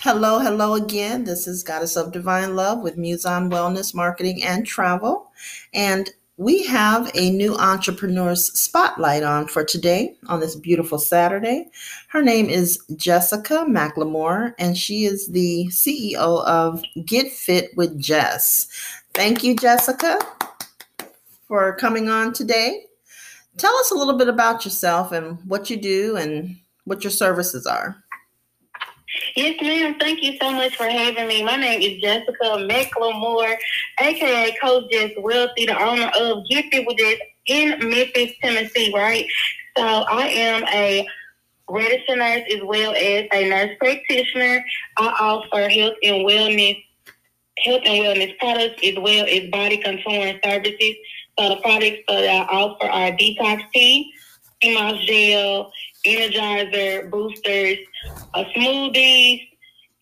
[0.00, 1.22] Hello, hello again.
[1.22, 5.30] This is Goddess of Divine Love with Mouzon Wellness Marketing and Travel.
[5.72, 11.70] And we have a new entrepreneur's spotlight on for today on this beautiful Saturday.
[12.08, 18.66] Her name is Jessica McLemore, and she is the CEO of Get Fit with Jess.
[19.14, 20.18] Thank you, Jessica,
[21.46, 22.87] for coming on today.
[23.58, 27.66] Tell us a little bit about yourself and what you do and what your services
[27.66, 28.02] are.
[29.36, 29.96] Yes, ma'am.
[29.98, 31.42] Thank you so much for having me.
[31.42, 33.56] My name is Jessica McLemore,
[34.00, 39.26] aka Coach Jess Wealthy, the owner of Get Fit with Jess in Memphis, Tennessee, right?
[39.76, 41.06] So I am a
[41.68, 44.64] registered nurse as well as a nurse practitioner.
[44.98, 46.82] I offer health and wellness
[47.64, 50.94] health and wellness products as well as body contouring services.
[51.38, 54.12] So the products that I offer are detox tea,
[54.64, 55.72] mouse gel,
[56.04, 57.78] energizer, boosters,
[58.34, 59.48] uh, smoothies,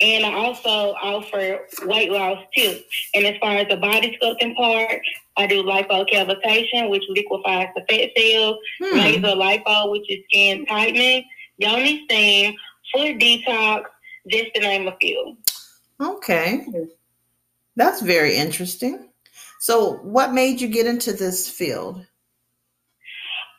[0.00, 2.80] and I also offer weight loss too.
[3.14, 5.00] And as far as the body sculpting part,
[5.36, 8.98] I do lipocavitation, which liquefies the fat cells, hmm.
[8.98, 11.24] laser lipo, which is skin tightening,
[11.58, 12.55] yoni steam,
[12.92, 13.84] foot detox,
[14.28, 15.36] just to name a few.
[16.00, 16.66] Okay.
[17.77, 19.05] That's very interesting.
[19.60, 22.04] So, what made you get into this field?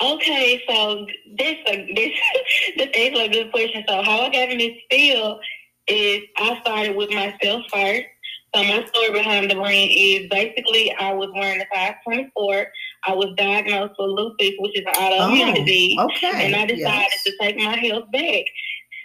[0.01, 2.11] Okay, so this a this
[2.77, 3.83] this is a good question.
[3.87, 5.39] So how I got in this field
[5.87, 8.05] is I started with myself first.
[8.55, 12.67] So my story behind the brand is basically I was wearing a size 24.
[13.05, 15.99] I was diagnosed with lupus, which is an autoimmune oh, disease.
[15.99, 16.45] Okay.
[16.45, 17.23] And I decided yes.
[17.23, 18.45] to take my health back.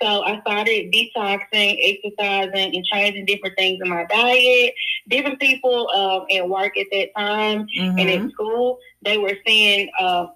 [0.03, 4.75] So I started detoxing, exercising, and changing different things in my diet.
[5.09, 7.99] Different people um, at work at that time mm-hmm.
[7.99, 10.27] and at school, they were seeing uh,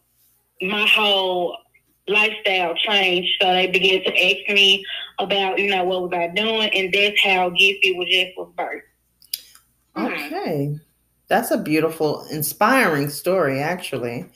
[0.62, 1.58] my whole
[2.06, 3.36] lifestyle change.
[3.40, 4.84] So they began to ask me
[5.18, 8.52] about, you know, what was I doing, and that's how Get Fit with Jess was
[8.56, 8.82] birth.
[9.96, 10.78] Okay,
[11.26, 13.60] that's a beautiful, inspiring story.
[13.60, 14.26] Actually,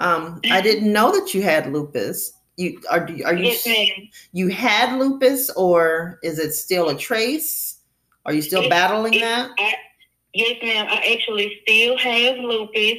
[0.00, 2.35] um, I didn't know that you had lupus.
[2.56, 3.90] You are are you yes,
[4.32, 7.78] you had lupus, or is it still a trace?
[8.24, 9.50] Are you still battling that?
[9.58, 9.74] I,
[10.32, 10.86] yes, ma'am.
[10.88, 12.98] I actually still have lupus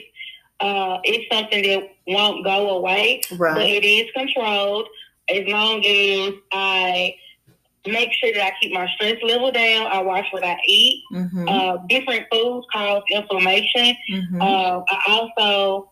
[0.60, 3.56] uh, it's something that won't go away, right.
[3.56, 4.88] but it is controlled
[5.30, 7.16] as long as I
[7.86, 9.88] make sure that I keep my stress level down.
[9.88, 11.04] I watch what I eat.
[11.14, 11.48] Mm-hmm.
[11.48, 13.96] Uh, different foods cause inflammation.
[14.12, 14.42] Mm-hmm.
[14.42, 15.92] Uh, I also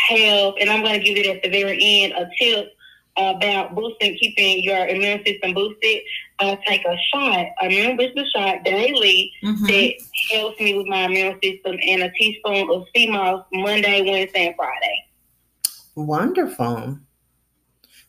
[0.00, 2.73] have, and I'm going to give it at the very end, a tip
[3.16, 6.00] about boosting, keeping your immune system boosted,
[6.40, 9.66] I take a shot, a immune booster shot daily mm-hmm.
[9.66, 9.94] that
[10.30, 14.56] helps me with my immune system and a teaspoon of sea moss Monday, Wednesday, and
[14.56, 15.04] Friday.
[15.94, 16.98] Wonderful.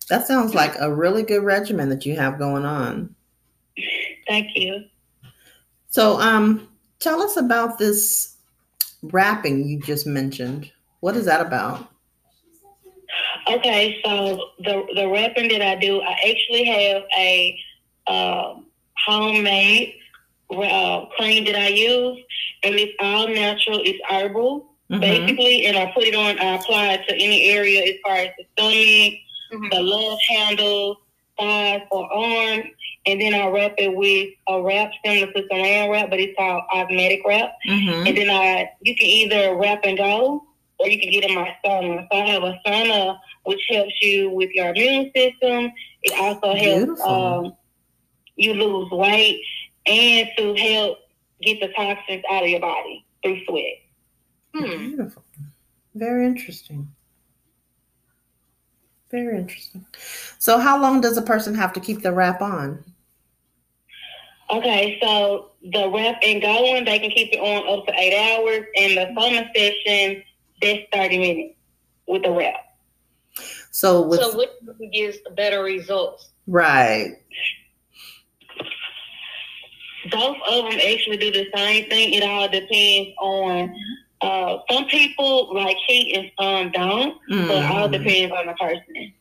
[0.09, 3.15] That sounds like a really good regimen that you have going on.
[4.27, 4.85] Thank you.
[5.89, 6.67] So, um,
[6.99, 8.35] tell us about this
[9.01, 10.71] wrapping you just mentioned.
[10.99, 11.89] What is that about?
[13.47, 17.59] Okay, so the the wrapping that I do, I actually have a
[18.07, 18.55] uh,
[19.05, 19.95] homemade
[20.49, 22.19] uh, cream that I use,
[22.63, 23.81] and it's all natural.
[23.83, 24.99] It's herbal, mm-hmm.
[24.99, 26.39] basically, and I put it on.
[26.39, 29.19] I apply it to any area as far as the stomach,
[29.53, 29.67] mm-hmm.
[29.71, 30.97] the love handle,
[31.37, 32.63] thighs, or arm,
[33.05, 36.63] and then I wrap it with a wrap similar to saran wrap, but it's called
[36.73, 37.53] osmotic wrap.
[37.67, 38.07] Mm-hmm.
[38.07, 40.43] And then I, you can either wrap and go,
[40.79, 42.07] or you can get in my sauna.
[42.11, 45.71] So I have a sauna which helps you with your immune system.
[46.03, 47.55] It also helps um,
[48.35, 49.41] you lose weight
[49.85, 50.97] and to help
[51.41, 53.81] get the toxins out of your body through sweat.
[54.53, 54.65] Hmm.
[54.65, 55.23] Beautiful.
[55.93, 56.89] Very interesting.
[59.11, 59.85] Very interesting.
[60.39, 62.83] So, how long does a person have to keep the wrap on?
[64.49, 68.65] Okay, so the wrap and going, they can keep it on up to eight hours,
[68.75, 70.23] and the sauna session,
[70.61, 71.55] that's 30 minutes
[72.07, 72.55] with the wrap.
[73.71, 74.49] So, with, so which
[74.93, 76.29] gives better results?
[76.47, 77.15] Right.
[80.11, 82.13] Both of them actually do the same thing.
[82.13, 83.75] It all depends on.
[84.21, 87.47] Uh, some people like heat and some don't, mm.
[87.47, 89.13] but it all depends on the person.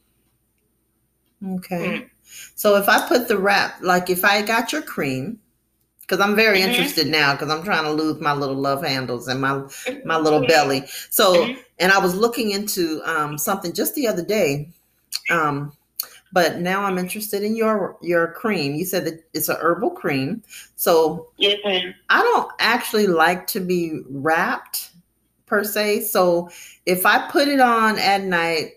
[1.56, 1.88] Okay.
[1.98, 2.10] Mm.
[2.54, 5.40] So if I put the wrap, like if I got your cream,
[6.06, 6.70] because I'm very mm-hmm.
[6.70, 9.62] interested now because I'm trying to lose my little love handles and my
[10.04, 10.48] my little mm-hmm.
[10.48, 10.84] belly.
[11.10, 11.60] So, mm-hmm.
[11.78, 14.68] and I was looking into um, something just the other day,
[15.30, 15.72] um,
[16.32, 18.74] but now I'm interested in your your cream.
[18.74, 20.42] You said that it's a herbal cream,
[20.76, 21.94] so yes, ma'am.
[22.10, 24.90] I don't actually like to be wrapped
[25.46, 26.02] per se.
[26.02, 26.50] So
[26.84, 28.72] if I put it on at night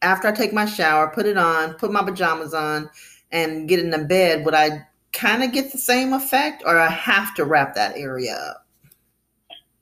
[0.00, 2.88] after I take my shower, put it on, put my pajamas on,
[3.32, 6.90] and get in the bed, would I kind of get the same effect, or I
[6.90, 8.66] have to wrap that area up?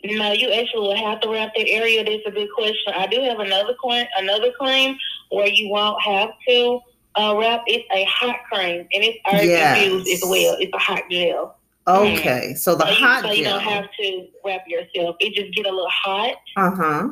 [0.05, 2.05] No, you actually will have to wrap that area.
[2.05, 2.93] That's a good question.
[2.94, 4.96] I do have another claim, another claim
[5.31, 6.81] where you won't have to
[7.14, 7.62] uh, wrap.
[7.67, 9.87] It's a hot cream, and it's urgent Yes.
[9.87, 10.56] use as well.
[10.58, 11.56] It's a hot gel.
[11.87, 13.58] Okay, so the so you, hot so you gel.
[13.58, 15.17] don't have to wrap yourself.
[15.20, 16.34] It just get a little hot.
[16.56, 17.08] Uh huh.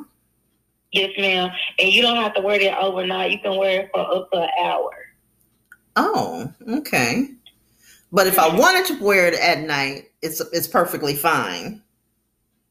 [0.93, 1.51] Yes, ma'am.
[1.79, 3.31] And you don't have to wear that overnight.
[3.31, 4.91] You can wear it for up to an hour.
[5.97, 7.29] Oh, okay.
[8.13, 11.81] But if I wanted to wear it at night, it's it's perfectly fine.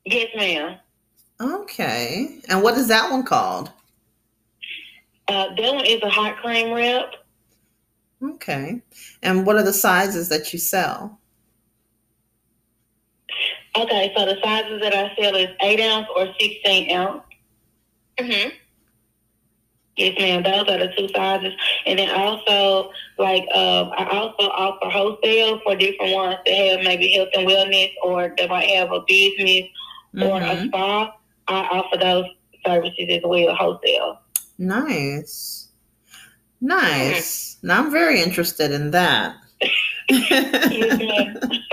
[0.06, 0.78] Yes, ma'am.
[1.40, 2.40] Okay.
[2.50, 3.72] And what is that one called?
[5.28, 7.14] Uh, that one is a hot cream wrap.
[8.22, 8.82] Okay.
[9.24, 11.20] And what are the sizes that you sell?
[13.78, 17.24] Okay, so the sizes that I sell is eight ounce or sixteen ounce.
[18.18, 18.50] Mm-hmm.
[20.00, 20.44] Yes, ma'am.
[20.44, 21.54] Those are the two sizes.
[21.86, 27.12] And then also, like, um, I also offer wholesale for different ones that have maybe
[27.12, 29.66] health and wellness or that might have a business
[30.22, 30.68] or a Mhm.
[30.68, 31.14] spa.
[31.50, 32.26] I offer those
[32.66, 34.22] services as well, wholesale.
[34.58, 35.68] Nice.
[36.62, 37.58] Nice.
[37.62, 39.36] Now I'm very interested in that.
[40.10, 41.38] Yes.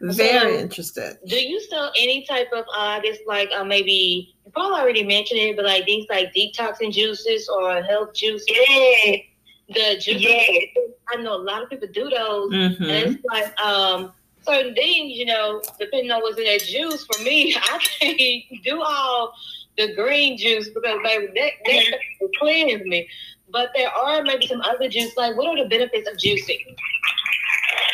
[0.00, 1.18] very So- interested.
[1.26, 5.04] Do you sell any type of, uh, I guess, like uh, maybe you probably already
[5.04, 8.46] mentioned it, but like things like detoxing juices or health juices?
[8.48, 9.20] Yes,
[9.68, 10.64] The juices, yes.
[11.08, 14.12] I know a lot of people do those, hmm and it's like um
[14.42, 17.04] certain things, you know, depending on what's in that juice.
[17.06, 19.32] For me, I can't do all
[19.76, 23.08] the green juice because baby, that that will cleanse me.
[23.50, 25.16] But there are maybe some other juice.
[25.16, 26.76] Like, what are the benefits of juicing?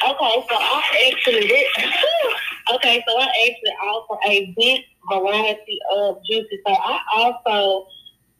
[0.05, 1.67] Okay, so I actually did.
[2.73, 6.61] Okay, so I actually offer a big variety of juices.
[6.65, 7.87] So I also,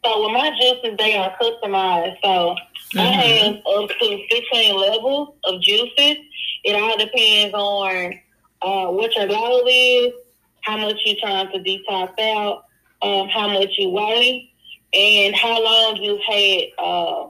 [0.03, 2.15] so with my juices, they are customized.
[2.23, 2.55] So
[2.97, 3.63] I Mhm.
[3.63, 6.17] have up to 15 levels of juices.
[6.63, 8.13] It all depends on
[8.61, 10.13] uh, what your goal is,
[10.61, 12.63] how much you're trying to detox out,
[13.01, 14.49] um, how much you weigh,
[14.93, 17.25] and how long you've had, uh,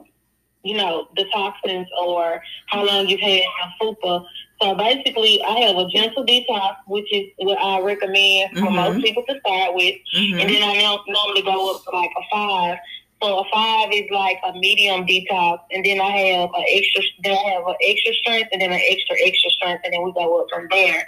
[0.64, 3.42] you know, the toxins or how long you've had
[3.80, 4.24] fupa.
[4.62, 8.74] So basically, I have a gentle detox, which is what I recommend for Mhm.
[8.74, 9.94] most people to start with.
[10.16, 10.40] Mhm.
[10.40, 12.78] And then I normally go up to like a five.
[13.22, 17.02] So a five is like a medium detox, and then I have an extra.
[17.22, 20.12] Then I have an extra strength, and then an extra extra strength, and then we
[20.12, 21.06] go up from there.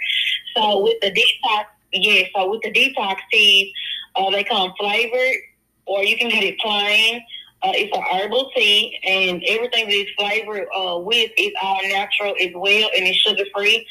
[0.55, 2.27] So with the detox, yeah.
[2.35, 3.73] So with the detox teas,
[4.15, 5.37] uh, they come flavored,
[5.85, 7.23] or you can get it plain.
[7.63, 12.35] Uh, it's a herbal tea, and everything that it's flavored uh, with is all natural
[12.39, 13.85] as well, and it's sugar free.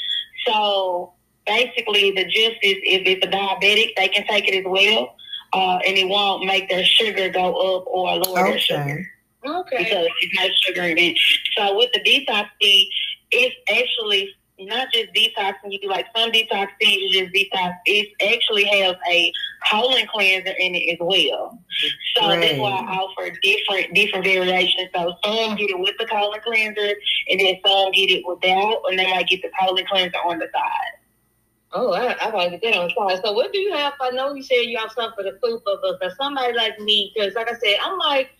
[0.46, 1.12] So
[1.46, 5.16] basically, the juices, if it's a diabetic, they can take it as well,
[5.52, 8.58] uh, and it won't make their sugar go up or lower their Okay.
[8.58, 9.12] sugar
[9.44, 9.76] Okay.
[9.78, 11.18] because it's not sugar in it.
[11.56, 12.88] So with the detox tea,
[13.32, 17.74] it's actually not just detoxing you like some detox teas you just detox.
[17.84, 19.32] It actually has a
[19.70, 21.58] colon cleanser in it as well.
[22.16, 24.90] So that's why I offer different different variations.
[24.94, 26.94] So some get it with the colon cleanser
[27.28, 30.48] and then some get it without and they might get the colon cleanser on the
[30.52, 30.96] side.
[31.72, 33.20] Oh, I, I want to get that on try.
[33.22, 33.94] So, what do you have?
[34.00, 37.12] I know you said you have something for the food, but for somebody like me,
[37.14, 38.30] because like I said, I'm like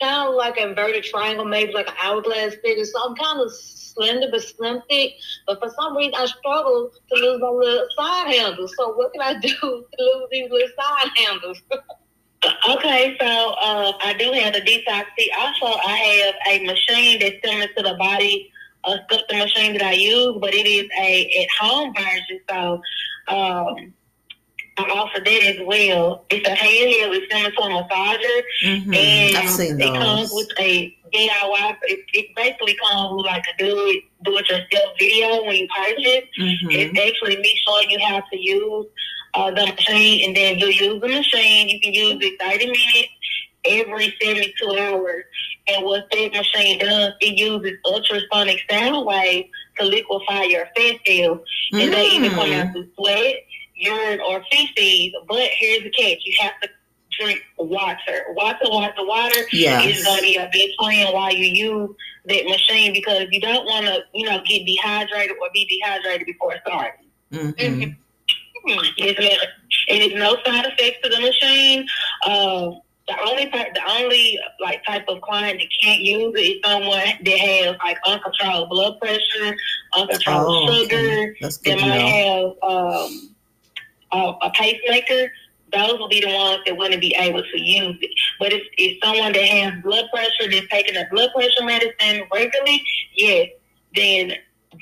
[0.00, 2.84] kind of like an inverted triangle, maybe like an hourglass figure.
[2.84, 5.14] So I'm kind of slender but slim thick.
[5.46, 8.74] But for some reason, I struggle to lose my little side handles.
[8.76, 11.62] So, what can I do to lose these little side handles?
[12.68, 15.30] Okay, so uh, I do have the detox tea.
[15.36, 18.52] Also, I have a machine that's similar to the body
[18.84, 22.40] uh, sculpting machine that I use, but it is a at home version.
[22.48, 22.80] So
[23.26, 23.92] um,
[24.78, 26.24] I offer that as well.
[26.30, 27.16] It's a handheld.
[27.16, 28.96] It's similar to a massager, Mhm.
[28.96, 31.76] and I've seen it comes with a DIY.
[31.84, 35.68] It, it basically comes with like a do it do it yourself video when you
[35.74, 36.24] purchase.
[36.38, 36.72] Mhm.
[36.72, 38.86] It's actually me showing you how to use
[39.34, 41.68] uh, the machine, and then you use the machine.
[41.68, 43.08] You can use it 30 minutes
[43.64, 45.24] every 72 hours.
[45.66, 51.40] And what that machine does, it uses ultrasonic sound waves to liquefy your fat cells.
[51.72, 52.54] And they either come Mm.
[52.66, 53.44] out through sweat,
[53.78, 55.14] urine, or feces.
[55.28, 56.18] But here's the catch.
[56.24, 56.68] You have to
[57.18, 58.26] drink water.
[58.30, 59.40] Water, water, water
[59.90, 61.90] is going to be a big plan while you use
[62.26, 66.54] that machine because you don't want to, you know, get dehydrated or be dehydrated before
[66.66, 67.06] starting.
[67.32, 67.96] Mhm.
[68.96, 69.38] Yes, ma'am.
[69.88, 71.86] And there's no side effects to the machine.
[72.24, 72.70] Uh,
[73.06, 77.06] the only part, the only like type of client that can't use it is someone
[77.24, 79.56] that has like uncontrolled blood pressure,
[79.94, 81.34] uncontrolled Oh, sugar, okay.
[81.40, 82.56] That might know.
[82.60, 83.34] have um,
[84.12, 85.30] a, a pacemaker.
[85.72, 88.10] those will be the ones that wouldn't be able to use it.
[88.38, 92.82] But if, if someone that has blood pressure that's taking a blood pressure medicine regularly,
[93.14, 93.48] yes,
[93.94, 94.32] then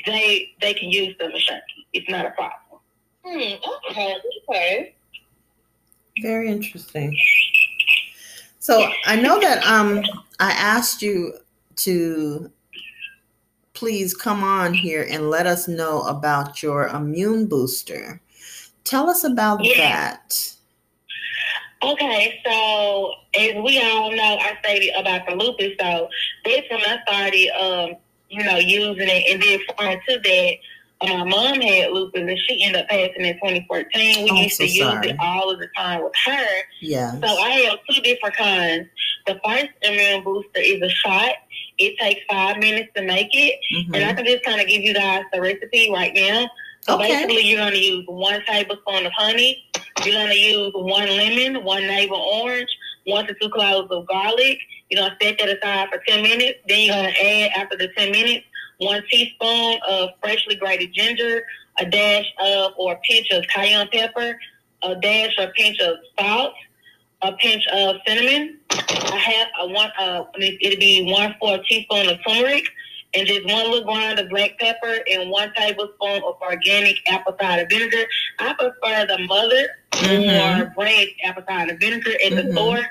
[0.04, 1.60] they they can use the machine.
[1.92, 2.80] It's not a problem.
[3.24, 3.54] Hmm,
[3.90, 4.16] okay,
[4.48, 4.94] okay.
[6.22, 7.16] Very interesting.
[8.58, 10.02] So I know that um
[10.40, 11.34] I asked you
[11.76, 12.50] to
[13.74, 18.20] please come on here and let us know about your immune booster.
[18.86, 19.76] Tell us about Yeah.
[19.76, 20.52] that.
[21.82, 25.72] Okay, so as we all know, I stated about the lupus.
[25.78, 26.08] So
[26.44, 27.96] that's when I started, um,
[28.30, 29.24] you know, using it.
[29.32, 30.54] And then prior to that,
[31.02, 34.24] uh, my mom had lupus, and she ended up passing in 2014.
[34.24, 36.46] We Oh, used so to use it all of the time with her.
[36.80, 37.16] Yes.
[37.22, 38.88] So I have two different kinds.
[39.26, 41.32] The first immune booster is a shot.
[41.78, 43.60] It takes five minutes to make it,
[43.92, 46.48] and I can just kind of give you guys the recipe right now.
[46.82, 47.08] So Okay.
[47.08, 49.64] basically, you're going to use one tablespoon of honey.
[50.04, 52.68] You're going to use one lemon, one navel orange,
[53.06, 54.58] one to two cloves of garlic.
[54.88, 56.60] You're going to set that aside for 10 minutes.
[56.68, 58.46] Then you're going to add, after the 10 minutes,
[58.78, 61.42] one teaspoon of freshly grated ginger,
[61.78, 64.38] a dash of or a pinch of cayenne pepper,
[64.82, 66.54] a dash or pinch of salt,
[67.22, 72.18] a pinch of cinnamon, I have a one, uh, it'll be one fourth teaspoon of
[72.26, 72.64] turmeric,
[73.16, 77.66] and just one little grind of black pepper and one tablespoon of organic apple cider
[77.70, 78.04] vinegar.
[78.38, 80.62] I prefer the mother Mhm.
[80.62, 82.44] or brand apple cider vinegar at Mhm.
[82.46, 82.86] the store.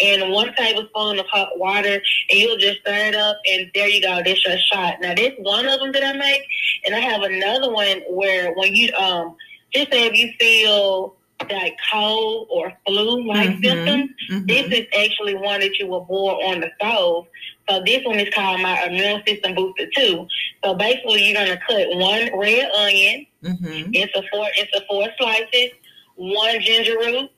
[0.00, 1.94] And one tablespoon of hot water,
[2.30, 4.22] and you'll just stir it up, and there you go.
[4.24, 5.00] That's your shot.
[5.00, 6.42] Now, that's one of them that I make,
[6.84, 9.36] and I have another one where when you um
[9.72, 11.14] just say if you feel
[11.50, 13.64] like cold or flu-like Mhm.
[13.64, 14.48] symptoms, Mhm.
[14.48, 17.26] this is actually one that you will boil on the stove.
[17.68, 20.26] So this one is called my immune system booster too.
[20.62, 23.94] So basically, you're gonna cut one red onion Mhm.
[23.94, 25.70] into four into four slices,
[26.16, 27.30] one ginger root,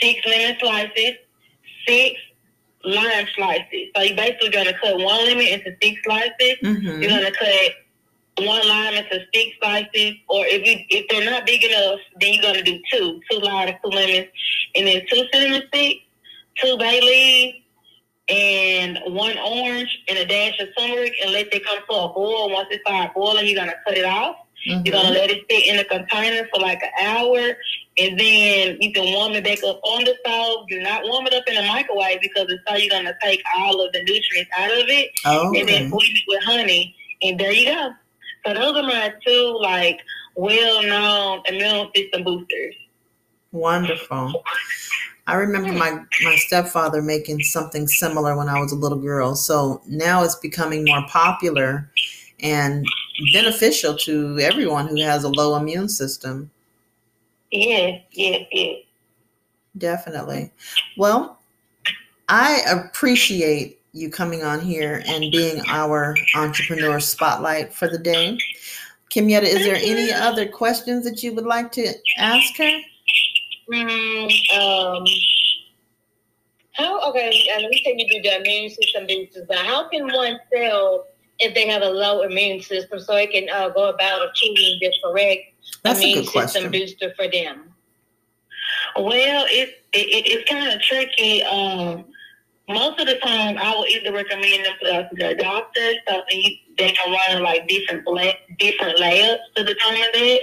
[0.00, 1.14] six lemon slices,
[1.86, 2.20] six
[2.84, 3.88] lime slices.
[3.96, 6.56] So you're basically gonna cut one lemon into six slices.
[6.62, 7.08] You're Mhm.
[7.08, 7.72] gonna cut
[8.38, 12.42] one lime into six slices, or if you if they're not big enough, then you're
[12.42, 14.28] gonna do two, two limes, two lemons,
[14.74, 16.00] and then two cinnamon sticks,
[16.56, 17.58] two bay leaves,
[18.28, 22.50] and one orange and a dash of turmeric, and let it come to a boil.
[22.50, 24.36] Once it starts boiling, you're gonna cut it off.
[24.66, 25.14] You're gonna Mhm.
[25.14, 27.58] let it sit in a container for like an hour,
[27.98, 30.66] and then you can warm it back up on the stove.
[30.68, 33.80] Do not warm it up in the microwave because it's how you're gonna take all
[33.82, 35.64] of the nutrients out of it and Okay.
[35.64, 37.92] then sweeten it with honey, and there you go.
[38.46, 40.00] So those are my two like
[40.34, 42.74] well-known immune system boosters.
[43.52, 44.42] Wonderful.
[45.26, 49.34] I remember my, my stepfather making something similar when I was a little girl.
[49.34, 51.90] So now it's becoming more popular
[52.40, 52.84] and
[53.32, 56.50] beneficial to everyone who has a low immune system.
[57.50, 58.74] Yeah, yeah, yeah.
[59.78, 60.52] Definitely.
[60.96, 61.40] Well,
[62.28, 68.38] I appreciate you coming on here and being our entrepreneur spotlight for the day.
[69.10, 72.80] Kimietta, is there any other questions that you would like to ask her?
[73.70, 75.04] Mm, um,
[76.72, 77.30] how okay?
[77.54, 81.06] Uh, let me say you do the immune system boosters, but how can one tell
[81.38, 84.92] if they have a low immune system so it can uh, go about achieving the
[85.02, 85.52] correct
[85.82, 86.70] That's a immune good system question.
[86.70, 87.74] booster for them?
[88.96, 91.42] Well, it, it, it it's kind of tricky.
[91.44, 92.04] Um,
[92.68, 96.56] most of the time, I will either recommend them to their doctor, so and you,
[96.78, 100.40] they can run like different la- different labs to determine that.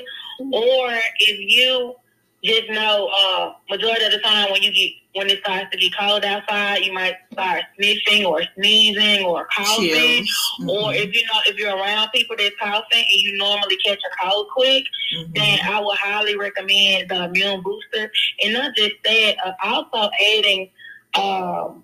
[0.51, 1.95] Or if you
[2.43, 5.91] just know, uh, majority of the time when you get when it starts to get
[5.97, 10.25] cold outside, you might start sniffing or sneezing or coughing.
[10.25, 10.69] Chills.
[10.69, 14.25] Or if you know if you're around people that's coughing and you normally catch a
[14.25, 15.35] cold quick, mhm.
[15.35, 18.11] then I would highly recommend the immune booster.
[18.43, 20.69] And not just that, uh, also adding
[21.15, 21.83] um,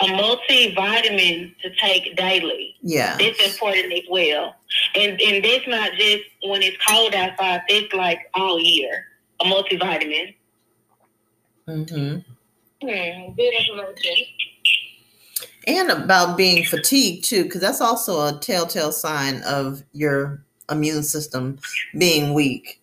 [0.00, 2.76] a multivitamin to take daily.
[2.80, 3.16] Yeah.
[3.18, 4.54] That's important as well.
[4.94, 9.07] And and that's not just when it's cold outside, it's like all year.
[9.40, 10.34] A multivitamin.
[11.66, 12.18] hmm
[12.80, 14.24] Hmm, good information.
[15.66, 21.58] And about being fatigued too, because that's also a telltale sign of your immune system
[21.98, 22.80] being weak.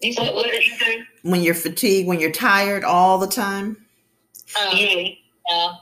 [0.00, 0.50] You said what what?
[0.50, 1.02] did you say?
[1.22, 3.76] When you're fatigued, when you're tired all the time.
[4.60, 5.08] Um, Yeah.
[5.50, 5.74] yeah.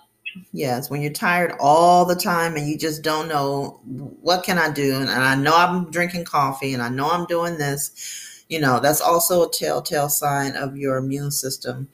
[0.53, 4.71] Yes, when you're tired all the time and you just don't know what can I
[4.71, 8.81] do, and I know I'm drinking coffee and I know I'm doing this, you know,
[8.81, 11.89] that's also a telltale sign of your immune system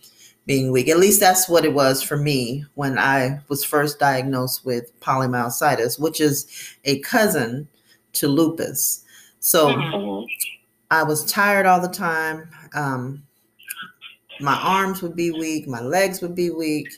[0.46, 0.88] being weak.
[0.88, 5.99] At least that's what it was for me when I was first diagnosed with polymyositis,
[6.00, 6.46] which is
[6.84, 7.68] a cousin
[8.14, 9.04] to lupus.
[9.40, 10.26] So Mhm.
[10.90, 12.49] I was tired all the time.
[12.75, 13.22] um,
[14.40, 16.88] my arms would be weak, my legs would be weak,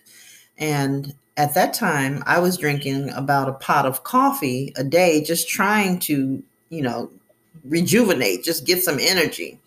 [0.57, 5.49] and at that time I was drinking about a pot of coffee a day, just
[5.49, 7.11] trying to, you know,
[7.65, 9.59] rejuvenate, just get some energy.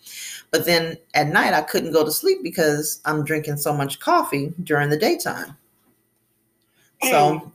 [0.50, 4.52] But then at night I couldn't go to sleep because I'm drinking so much coffee
[4.62, 5.56] during the daytime.
[7.02, 7.52] So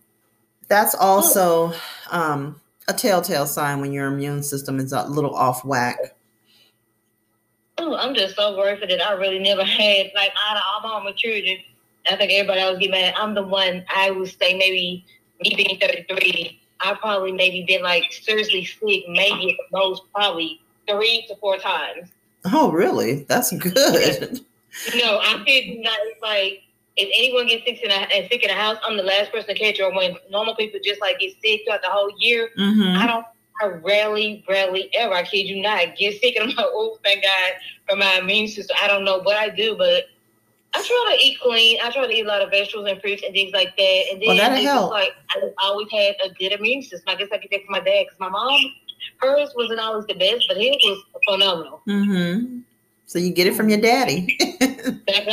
[0.67, 1.74] that's also
[2.12, 6.15] um, a telltale sign when your immune system is a little off whack.
[7.77, 11.12] Oh, I'm just so grateful that I really never had like out of all my
[11.13, 11.58] children.
[12.10, 13.14] I think everybody else get mad.
[13.18, 15.06] I'm the one I would say maybe
[15.42, 16.60] me being 33.
[16.82, 22.10] I probably maybe been like seriously sick, maybe at most probably three to four times.
[22.46, 23.24] Oh, really?
[23.24, 24.42] That's good.
[24.96, 26.64] No, I did not like
[26.98, 29.60] if anyone gets sick in a sick in a house, I'm the last person to
[29.60, 29.84] catch it.
[29.84, 32.98] Or when normal people just like get sick throughout the whole year, Mhm.
[32.98, 33.26] I don't.
[33.62, 35.14] I rarely, rarely ever.
[35.14, 37.52] I kid you not, get sick, and I'm like, oh, thank God
[37.88, 38.76] for my immune system.
[38.82, 40.06] I don't know what I do, but
[40.75, 41.80] I try to eat clean.
[41.84, 44.03] I try to eat a lot of vegetables and fruits and things like that.
[44.12, 44.92] And then Well, that'll help.
[44.92, 47.03] like I always had a good immune system.
[47.08, 48.60] I guess I could take from my dad because my mom,
[49.18, 51.82] hers wasn't always the best, but his was phenomenal.
[51.88, 52.60] Mm-hmm.
[53.06, 54.36] So you get it from your daddy.
[54.60, 55.25] Thank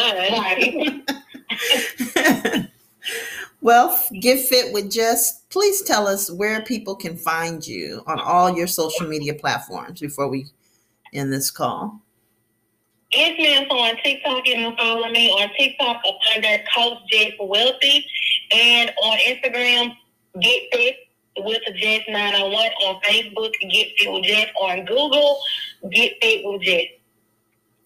[2.45, 2.69] God.
[3.61, 8.57] well, Get Fit with Jess please tell us where people can find you on all
[8.57, 10.47] your social media platforms before we
[11.13, 12.01] end this call.
[13.13, 13.67] Yes, ma'am.
[13.69, 18.07] So on TikTok, you can follow me on TikTok up under Coach Jess Wealthy,
[18.53, 19.97] and on Instagram,
[20.41, 20.97] Get Fit
[21.39, 22.71] with Jess nine hundred one.
[22.85, 24.49] On Facebook, Get Fit with Jess.
[24.61, 25.41] On Google,
[25.91, 26.85] Get Fit with Jess.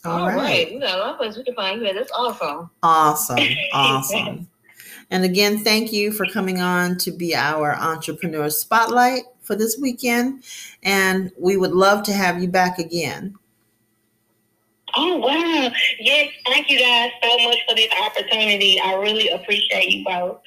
[0.05, 0.71] All right.
[0.71, 1.87] We got a lot of places we can find you.
[1.87, 1.95] at.
[1.95, 2.71] That's awesome.
[2.83, 3.39] Awesome.
[3.73, 4.47] Awesome.
[5.11, 10.45] and again, thank you for coming on to be our entrepreneur spotlight for this weekend.
[10.83, 13.35] And we would love to have you back again.
[14.97, 15.71] Oh wow!
[15.99, 18.81] Yes, thank you guys so much for this opportunity.
[18.81, 20.41] I really appreciate you both.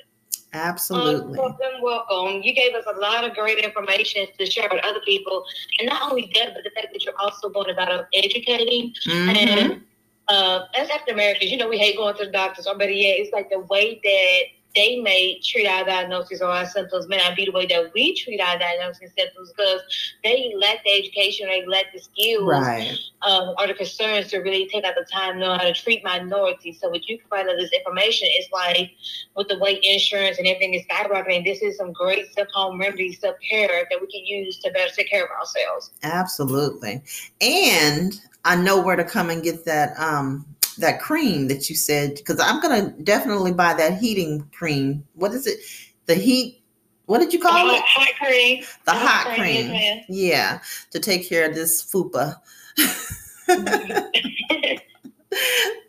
[0.53, 1.37] Absolutely.
[1.37, 2.41] Um, welcome, welcome.
[2.41, 5.43] You gave us a lot of great information to share with other people,
[5.79, 8.93] and not only that, but the fact that you're also going about educating.
[9.05, 9.29] Mm-hmm.
[9.29, 9.81] And
[10.27, 12.67] uh, as African Americans, you know, we hate going to the doctors.
[12.67, 14.41] Or better yet, it's like the way that
[14.77, 18.15] they may treat our diagnoses or our symptoms may not be the way that we
[18.15, 19.81] treat our diagnoses and symptoms because
[20.23, 22.95] they lack the education, they lack the skills Right.
[23.23, 26.03] um, or the concerns to really take out the time to know how to treat
[26.03, 26.79] minorities.
[26.79, 28.91] So, what you provide us this information is like
[29.35, 33.19] with the way insurance and everything is skyrocketing, this is some great self home remedies,
[33.19, 35.91] self care that we can use to better take care of ourselves.
[36.03, 37.01] Absolutely.
[37.41, 38.13] And
[38.45, 40.45] I know where to come and get that um
[40.81, 45.05] that cream that you said because I'm gonna definitely buy that heating cream.
[45.13, 45.59] What is it?
[46.05, 46.61] The heat
[47.07, 47.81] what did you call Hot, it?
[47.83, 48.63] hot cream.
[48.85, 50.03] The hot hot cream, cream.
[50.09, 50.59] Yeah,
[50.91, 52.35] to take care of this fupa.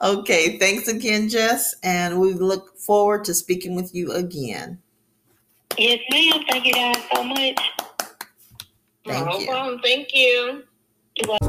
[0.01, 4.79] okay, thanks again, Jess, and we look forward to speaking with you again.
[5.77, 6.45] Yes, ma'am.
[6.49, 7.59] Thank you guys so much.
[9.05, 9.47] Thank no you.
[9.49, 9.81] problem.
[9.83, 10.63] Thank you.
[11.17, 11.48] You're welcome.